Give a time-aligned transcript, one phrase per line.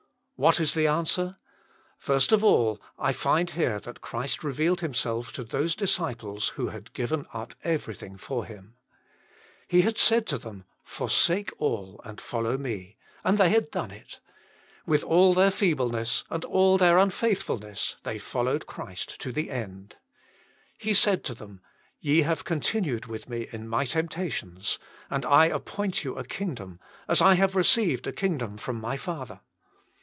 [0.43, 1.37] What is the an swer?
[1.99, 6.53] First of all I think I find here that Christ revealed Himself to those disciples
[6.57, 8.71] Wbo bad Qivcxi up cocveffyixiQ tor f)fm*
[9.67, 14.19] He had said to them:<< Forsake all and follow Me," and they had done it.
[14.87, 19.21] With all their feebleness and all their 9 18 Jtivs Himself, unfaithfulness they followed Christ
[19.21, 19.97] to the end.
[20.79, 25.45] He said to them: <* Ye have continued with Me in My temptations, and I
[25.45, 29.41] appoint you a kingdom, as I have received a kingdom from My Father."